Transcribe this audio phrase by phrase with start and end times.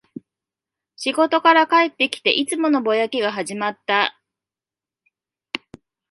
[0.95, 4.19] 仕事から帰ってきて、いつものぼやきが始まった